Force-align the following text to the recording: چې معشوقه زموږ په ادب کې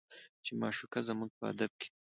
چې 0.45 0.51
معشوقه 0.61 0.99
زموږ 1.07 1.29
په 1.37 1.43
ادب 1.51 1.71
کې 1.79 1.89